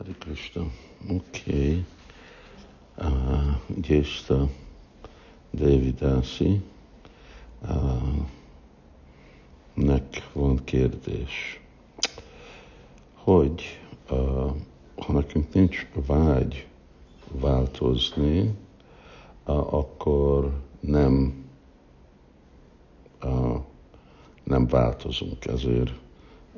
Hare 0.00 0.14
Krishna. 0.18 0.64
Okay. 1.10 1.84
Uh, 2.98 3.54
Gyészta 3.80 4.48
Devidasi. 5.50 6.60
Uh, 7.62 8.26
nek 9.74 10.30
van 10.32 10.64
kérdés, 10.64 11.60
hogy 13.14 13.80
uh, 14.10 14.52
ha 14.96 15.12
nekünk 15.12 15.52
nincs 15.54 15.86
vágy 16.06 16.66
változni, 17.32 18.40
uh, 18.40 19.74
akkor 19.74 20.60
nem 20.80 21.44
uh, 23.22 23.56
nem 24.44 24.66
változunk, 24.66 25.44
ezért, 25.46 25.92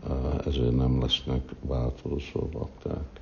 uh, 0.08 0.46
ezért 0.46 0.76
nem 0.76 1.00
lesznek 1.00 1.50
változó 1.60 2.40
bakták. 2.52 3.20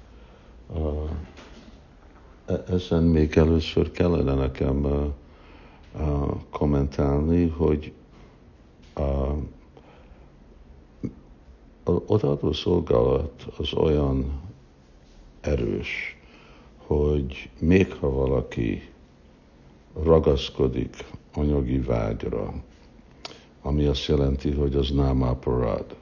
E, 2.46 2.64
ezen 2.68 3.02
még 3.02 3.36
először 3.36 3.90
kellene 3.90 4.34
nekem 4.34 4.86
kommentálni, 6.50 7.48
hogy 7.48 7.92
odaadó 11.84 12.52
szolgálat 12.52 13.46
az 13.56 13.74
olyan 13.74 14.40
erős, 15.40 16.16
hogy 16.76 17.50
még 17.58 17.92
ha 17.92 18.10
valaki 18.10 18.88
ragaszkodik 20.02 21.04
anyagi 21.34 21.78
vágyra, 21.78 22.54
ami 23.62 23.84
azt 23.84 24.06
jelenti, 24.06 24.50
hogy 24.50 24.74
az 24.74 24.90
nem 24.90 25.22
aparad, 25.22 25.96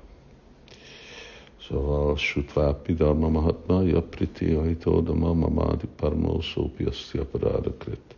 Szóval 1.69 2.17
Sutva 2.17 2.75
Pidharma 2.75 3.29
Mahatma 3.29 3.83
Japriti 3.83 4.53
Aitódama 4.53 5.33
Mamadi 5.33 5.87
Parmó 5.97 6.41
Szópi 6.41 6.89
Aparádakrit. 7.19 8.17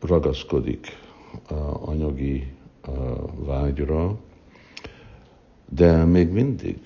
Ragaszkodik 0.00 0.86
anyagi 1.84 2.52
vágyra, 3.34 4.16
de 5.68 6.04
még 6.04 6.28
mindig 6.28 6.78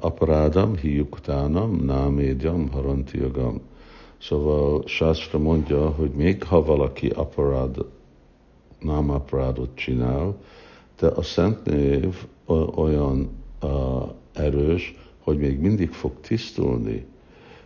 aparádam, 0.00 0.76
hiuktánam, 0.76 1.76
námédjam, 1.84 2.70
harantiagam. 2.70 3.60
Szóval 4.18 4.82
Sászra 4.86 5.38
mondja, 5.38 5.88
hogy 5.88 6.10
még 6.10 6.42
ha 6.42 6.64
valaki 6.64 7.08
aparád, 7.08 7.76
nem 8.80 9.10
aparádot 9.10 9.74
csinál, 9.74 10.36
de 10.98 11.06
a 11.06 11.22
Szent 11.22 11.64
Név 11.64 12.26
olyan 12.74 13.37
erős, 14.32 14.94
hogy 15.18 15.38
még 15.38 15.58
mindig 15.58 15.90
fog 15.90 16.20
tisztulni. 16.20 17.06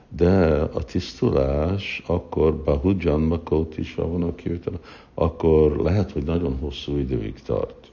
De 0.08 0.60
a 0.60 0.84
tisztulás 0.84 2.02
akkor 2.06 2.56
Bahudjan 2.56 3.20
Makot 3.20 3.78
is 3.78 3.94
van 3.94 4.22
a 4.22 4.34
kirtana, 4.34 4.78
akkor 5.14 5.76
lehet, 5.76 6.10
hogy 6.10 6.24
nagyon 6.24 6.58
hosszú 6.58 6.96
időig 6.96 7.42
tart. 7.42 7.92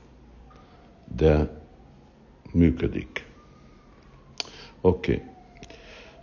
De 1.15 1.61
működik. 2.53 3.25
Oké. 4.81 5.13
Okay. 5.13 5.25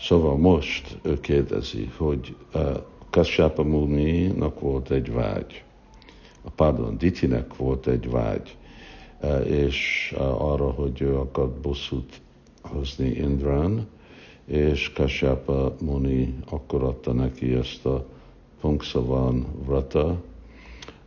Szóval 0.00 0.36
most 0.36 0.98
ő 1.02 1.20
kérdezi, 1.20 1.90
hogy 1.96 2.36
uh, 2.54 2.76
Kasyapa 3.10 3.62
Muni-nak 3.62 4.60
volt 4.60 4.90
egy 4.90 5.12
vágy, 5.12 5.64
pardon, 6.56 6.98
Ditinek 6.98 7.56
volt 7.56 7.86
egy 7.86 8.10
vágy, 8.10 8.56
és 9.46 10.14
e, 10.18 10.22
arra, 10.24 10.70
hogy 10.70 11.00
ő 11.00 11.16
akart 11.16 11.60
bosszút 11.60 12.20
hozni 12.62 13.08
Indrán, 13.08 13.86
és 14.44 14.92
Kasyapa 14.92 15.74
Muni 15.80 16.34
akkor 16.50 16.82
adta 16.82 17.12
neki 17.12 17.52
ezt 17.52 17.86
a 17.86 18.06
Pungszavan 18.60 19.46
Vrata, 19.64 20.22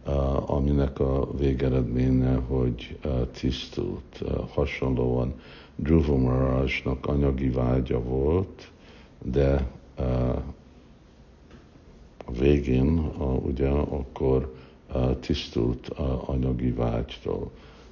e, 0.06 0.12
aminek 0.46 1.00
a 1.00 1.28
végeredménye, 1.38 2.36
hogy 2.36 2.98
tisztult. 3.32 4.24
Hasonlóan 4.54 5.34
Dhruva 5.76 6.66
anyagi 7.02 7.50
vágya 7.50 8.02
volt, 8.02 8.72
de 9.24 9.68
a 12.26 12.32
végén 12.32 13.12
ugye 13.46 13.70
akkor 13.70 14.54
tisztult 15.20 15.88
anyagi 16.26 16.72
vágytól. 16.72 17.52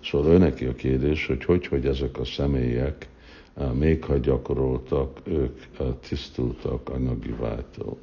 Szóval 0.09 0.31
ő 0.31 0.38
neki 0.38 0.66
a 0.66 0.73
kérdés, 0.73 1.25
hogy 1.25 1.44
hogy, 1.44 1.68
hogy 1.68 1.85
ezek 1.85 2.19
a 2.19 2.25
személyek, 2.25 3.09
eh, 3.53 3.72
még 3.72 4.03
ha 4.03 4.18
gyakoroltak, 4.18 5.19
ők 5.23 5.59
eh, 5.79 5.88
tisztultak 6.07 6.90
anyagi 6.90 7.31
vágytól. 7.40 7.97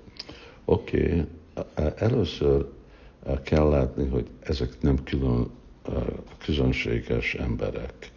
Oké, 0.65 1.03
okay. 1.03 1.25
Eh, 1.75 1.93
először 1.97 2.67
kell 3.43 3.69
látni, 3.69 4.09
hogy 4.09 4.27
ezek 4.41 4.81
nem 4.81 5.03
külön, 5.05 5.51
közönséges 6.45 7.35
emberek. 7.35 8.11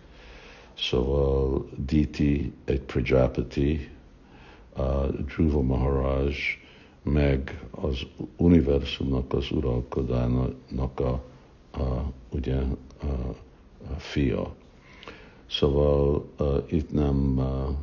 Szóval 0.78 1.70
Diti 1.86 2.54
egy 2.66 2.82
Prajapati, 2.82 3.90
Dhruva 5.26 5.62
Maharaj, 5.62 6.34
meg 7.04 7.64
az 7.72 8.02
univerzumnak 8.38 9.34
az 9.34 9.52
uralkodának 9.52 11.00
a, 11.00 11.24
a 11.72 12.12
ugye, 12.30 12.56
a, 13.02 13.36
fia. 13.98 14.56
Szóval 15.50 16.26
uh, 16.40 16.64
itt 16.68 16.92
nem, 16.92 17.38
uh, 17.38 17.76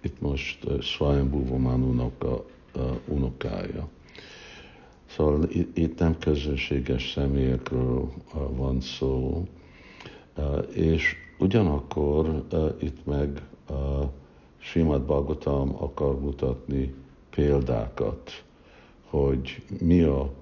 itt 0.00 0.20
most 0.20 0.64
uh, 0.64 0.80
Svajambhuva 0.80 1.56
Manunak 1.56 2.24
a 2.24 2.44
uh, 2.74 2.96
unokája. 3.08 3.88
Szóval 5.06 5.48
itt, 5.50 5.76
itt 5.76 5.98
nem 5.98 6.18
közönséges 6.18 7.10
személyekről 7.10 8.12
van 8.50 8.80
szó, 8.80 9.44
és 10.72 11.14
ugyanakkor 11.38 12.44
itt 12.80 13.04
meg 13.06 13.42
uh, 13.70 13.76
Simad 14.58 15.02
Bhagavatam 15.02 15.74
akar 15.78 16.20
mutatni 16.20 16.94
példákat, 17.30 18.44
hogy 19.04 19.62
mi 19.80 20.00
a 20.02 20.32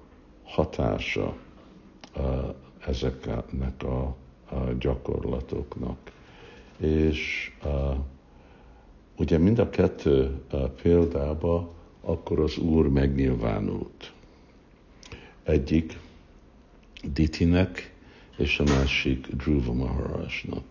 hatása 0.43 1.35
ezeknek 2.85 3.83
a 3.83 4.15
a 4.49 4.71
gyakorlatoknak. 4.79 6.11
És 6.77 7.51
uh, 7.63 7.95
ugye 9.17 9.37
mind 9.37 9.59
a 9.59 9.69
kettő 9.69 10.41
uh, 10.51 10.69
példába 10.69 11.73
akkor 12.01 12.39
az 12.39 12.57
Úr 12.57 12.87
megnyilvánult. 12.87 14.13
Egyik 15.43 15.99
Ditinek, 17.13 17.93
és 18.37 18.59
a 18.59 18.63
másik 18.63 19.27
Dhruva 19.27 19.73
Maharajnak. 19.73 20.63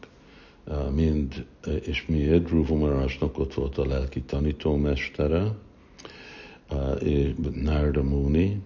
Mind, 0.94 1.46
és 1.82 2.06
miért 2.06 2.44
Dhruva 2.44 2.74
Maharajnak 2.74 3.38
ott 3.38 3.54
volt 3.54 3.78
a 3.78 3.86
lelki 3.86 4.22
tanítómestere, 4.22 5.54
uh, 6.70 7.36
Narda 7.62 8.02
Muni, 8.02 8.60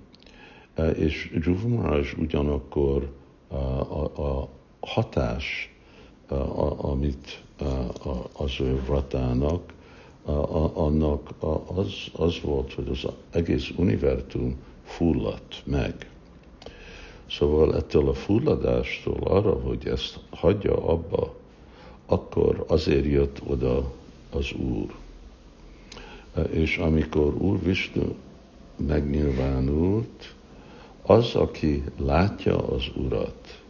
és 0.97 1.31
Dhruva 1.35 1.69
Maharaj 1.69 2.07
ugyanakkor 2.19 3.13
a, 3.49 3.57
a 3.57 4.49
hatás, 4.89 5.75
amit 6.77 7.43
az 8.33 8.61
ő 8.61 8.81
vratának, 8.87 9.73
annak 10.75 11.31
az, 11.75 11.93
az 12.13 12.41
volt, 12.43 12.73
hogy 12.73 12.89
az 12.89 13.07
egész 13.31 13.71
univerzum 13.77 14.57
fulladt 14.85 15.63
meg. 15.65 16.11
Szóval 17.31 17.77
ettől 17.77 18.09
a 18.09 18.15
fulladástól 18.15 19.19
arra, 19.23 19.53
hogy 19.53 19.87
ezt 19.87 20.21
hagyja 20.31 20.89
abba, 20.89 21.35
akkor 22.07 22.65
azért 22.69 23.05
jött 23.05 23.41
oda 23.47 23.93
az 24.31 24.53
Úr. 24.53 24.95
És 26.51 26.77
amikor 26.77 27.35
Úr 27.35 27.63
Vishnu 27.63 28.15
megnyilvánult, 28.77 30.35
az, 31.03 31.35
aki 31.35 31.85
látja 31.97 32.69
az 32.69 32.85
Urat, 32.95 33.63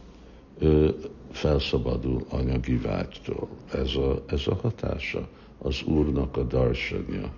felszabadul 1.31 2.25
anyagi 2.29 2.77
vágytól. 2.77 3.47
Ez 3.73 3.95
a, 3.95 4.23
ez 4.27 4.47
a 4.47 4.55
hatása 4.55 5.27
az 5.57 5.83
Úrnak 5.83 6.37
a 6.37 6.43
darsanya. 6.43 7.31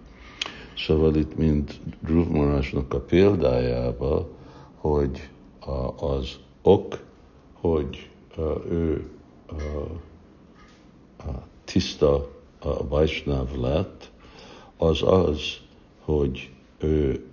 Szóval 0.77 1.15
itt, 1.15 1.38
mint 1.38 1.79
Dhruv 2.01 2.27
a 2.89 3.00
példájába, 3.00 4.29
hogy 4.75 5.29
az 5.97 6.39
ok, 6.62 7.03
hogy 7.53 8.09
ő 8.69 9.09
tiszta 11.63 12.29
Vajsnáv 12.89 13.56
lett, 13.59 14.12
az 14.77 15.03
az, 15.03 15.39
hogy 16.00 16.50
ő 16.77 17.25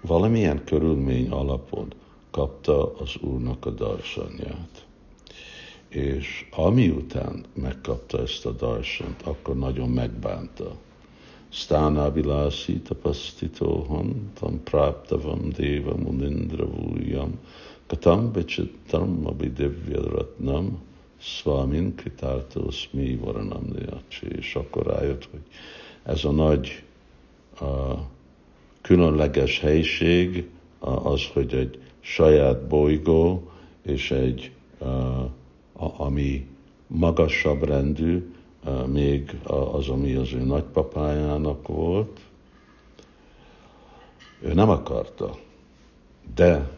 valamilyen 0.00 0.64
körülmény 0.64 1.30
alapon 1.30 1.92
kapta 2.34 2.94
az 2.94 3.16
Úrnak 3.20 3.66
a 3.66 3.70
darsanyát. 3.70 4.86
És 5.88 6.48
ami 6.50 6.88
után 6.88 7.44
megkapta 7.52 8.20
ezt 8.20 8.46
a 8.46 8.50
darsant, 8.50 9.22
akkor 9.22 9.56
nagyon 9.56 9.88
megbánta. 9.88 10.76
Stana 11.48 12.12
vilasi 12.12 12.80
tapastitoham 12.80 14.30
tam 14.32 14.62
praptavam 14.62 15.50
deva 15.56 15.96
munindra 15.96 16.66
vujam 16.66 17.38
katam 17.86 18.32
vichittam 18.32 19.26
abhidivya 19.26 20.26
Svamin 21.18 21.94
Kritartosmi 21.94 23.16
Varanam 23.16 23.72
Deyachi, 23.72 24.26
és 24.36 24.54
akkor 24.54 24.86
rájött, 24.86 25.28
hogy 25.30 25.42
ez 26.02 26.24
a 26.24 26.30
nagy 26.30 26.82
a 27.60 27.94
különleges 28.80 29.60
helyiség 29.60 30.48
az, 30.78 31.26
hogy 31.32 31.54
egy 31.54 31.78
saját 32.04 32.66
bolygó 32.66 33.50
és 33.82 34.10
egy, 34.10 34.52
ami 35.96 36.46
magasabb 36.86 37.62
rendű, 37.62 38.34
még 38.86 39.38
az, 39.72 39.88
ami 39.88 40.14
az 40.14 40.32
ő 40.32 40.42
nagypapájának 40.42 41.68
volt. 41.68 42.20
Ő 44.40 44.52
nem 44.52 44.68
akarta, 44.68 45.36
de 46.34 46.70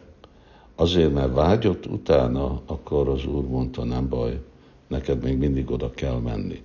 azért, 0.75 1.13
mert 1.13 1.33
vágyott 1.33 1.85
utána, 1.85 2.61
akkor 2.65 3.09
az 3.09 3.25
Úr 3.25 3.47
mondta, 3.47 3.83
nem 3.83 4.09
baj, 4.09 4.41
neked 4.87 5.23
még 5.23 5.37
mindig 5.37 5.71
oda 5.71 5.89
kell 5.89 6.19
menni. 6.19 6.61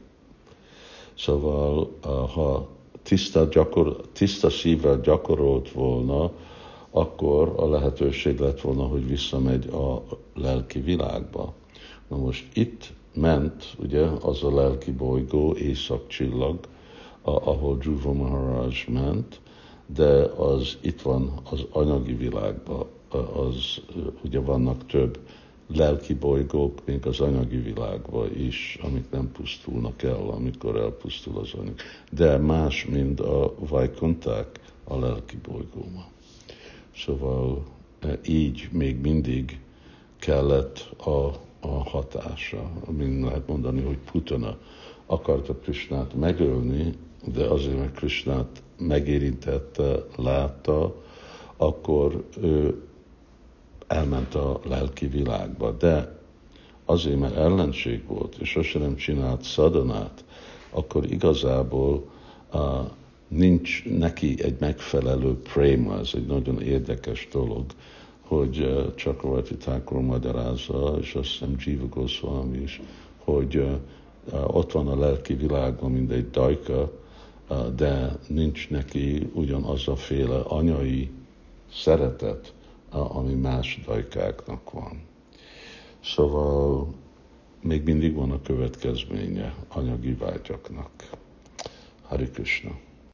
Szóval, 1.14 1.90
ha 2.34 2.68
tiszta, 3.02 3.44
gyakor, 3.44 4.00
tiszta 4.12 4.50
szívvel 4.50 5.00
gyakorolt 5.00 5.70
volna, 5.70 6.30
akkor 6.92 7.52
a 7.56 7.68
lehetőség 7.68 8.38
lett 8.38 8.60
volna, 8.60 8.82
hogy 8.82 9.08
visszamegy 9.08 9.68
a 9.68 10.02
lelki 10.34 10.80
világba. 10.80 11.54
Na 12.08 12.16
most 12.16 12.56
itt 12.56 12.92
ment, 13.14 13.76
ugye, 13.78 14.06
az 14.06 14.42
a 14.42 14.54
lelki 14.54 14.90
bolygó, 14.90 15.56
északcsillag, 15.56 16.58
ahol 17.22 17.76
Dhruva 17.76 18.12
Maharaj 18.12 18.84
ment, 18.88 19.40
de 19.86 20.24
az 20.24 20.78
itt 20.80 21.02
van 21.02 21.32
az 21.50 21.66
anyagi 21.70 22.14
világban, 22.14 22.86
az 23.34 23.80
ugye 24.24 24.40
vannak 24.40 24.86
több 24.86 25.18
lelki 25.74 26.14
bolygók, 26.14 26.78
még 26.84 27.06
az 27.06 27.20
anyagi 27.20 27.56
világban 27.56 28.36
is, 28.36 28.78
amik 28.82 29.10
nem 29.10 29.32
pusztulnak 29.32 30.02
el, 30.02 30.28
amikor 30.28 30.76
elpusztul 30.76 31.38
az 31.38 31.52
anyag. 31.54 31.74
De 32.10 32.36
más, 32.36 32.84
mint 32.84 33.20
a 33.20 33.54
vajkonták 33.58 34.60
a 34.84 34.98
lelki 34.98 35.36
bolygóban. 35.36 36.11
Szóval 36.96 37.64
e, 38.00 38.18
így 38.26 38.68
még 38.72 39.00
mindig 39.00 39.60
kellett 40.18 40.88
a, 41.04 41.30
a 41.60 41.82
hatása, 41.84 42.70
amin 42.86 43.24
lehet 43.24 43.46
mondani, 43.46 43.82
hogy 43.82 43.98
Putana 43.98 44.56
akarta 45.06 45.54
Krishnát 45.54 46.14
megölni, 46.14 46.94
de 47.24 47.44
azért, 47.44 47.78
mert 47.78 47.94
Krishnát 47.94 48.62
megérintette, 48.78 50.04
látta, 50.16 50.94
akkor 51.56 52.24
ő 52.40 52.82
elment 53.86 54.34
a 54.34 54.60
lelki 54.64 55.06
világba. 55.06 55.70
De 55.70 56.18
azért, 56.84 57.18
mert 57.18 57.36
ellenség 57.36 58.06
volt, 58.06 58.36
és 58.36 58.48
sosem 58.48 58.80
nem 58.80 58.96
csinált 58.96 59.42
szadanát, 59.42 60.24
akkor 60.70 61.10
igazából 61.12 62.10
uh, 62.52 62.60
nincs 63.32 63.84
neki 63.84 64.42
egy 64.42 64.56
megfelelő 64.60 65.36
préma, 65.36 65.98
ez 65.98 66.10
egy 66.14 66.26
nagyon 66.26 66.62
érdekes 66.62 67.28
dolog, 67.32 67.64
hogy 68.20 68.58
uh, 68.58 68.94
Chakravarti 68.94 69.56
Thakur 69.56 70.00
magyarázza, 70.00 70.96
és 71.00 71.14
azt 71.14 71.30
hiszem 71.30 71.54
Jiva 71.58 71.86
Goswami 71.86 72.58
is, 72.58 72.80
hogy 73.18 73.64
ott 74.46 74.72
van 74.72 74.88
a 74.88 74.98
lelki 74.98 75.34
világban, 75.34 75.90
mint 75.90 76.10
egy 76.10 76.30
dajka, 76.30 76.92
de 77.76 78.18
nincs 78.26 78.70
neki 78.70 79.30
ugyanaz 79.32 79.88
a 79.88 79.96
féle 79.96 80.38
anyai 80.38 81.10
szeretet, 81.72 82.52
ami 82.90 83.34
más 83.34 83.80
dajkáknak 83.86 84.70
van. 84.70 85.02
Szóval 86.04 86.86
még 87.60 87.82
mindig 87.84 88.14
van 88.14 88.30
a 88.30 88.42
következménye 88.42 89.54
anyagi 89.68 90.12
vágyaknak. 90.12 90.90
Hari 92.02 92.30
Krishna. 92.30 92.70